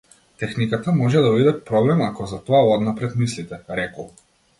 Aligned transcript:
Техниката 0.43 0.93
може 0.99 1.19
да 1.25 1.33
биде 1.35 1.53
проблем 1.67 2.01
ако 2.05 2.25
за 2.31 2.39
тоа 2.47 2.63
однапред 2.77 3.15
мислите, 3.25 3.61
рекол. 3.81 4.09